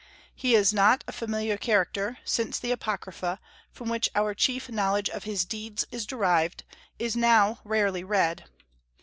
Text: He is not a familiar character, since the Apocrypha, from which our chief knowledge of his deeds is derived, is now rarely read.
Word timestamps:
He 0.33 0.55
is 0.55 0.73
not 0.73 1.03
a 1.07 1.11
familiar 1.11 1.57
character, 1.57 2.17
since 2.25 2.57
the 2.57 2.71
Apocrypha, 2.71 3.39
from 3.71 3.87
which 3.87 4.09
our 4.15 4.33
chief 4.33 4.67
knowledge 4.67 5.11
of 5.11 5.25
his 5.25 5.45
deeds 5.45 5.85
is 5.91 6.07
derived, 6.07 6.63
is 6.97 7.15
now 7.15 7.59
rarely 7.63 8.03
read. 8.03 8.45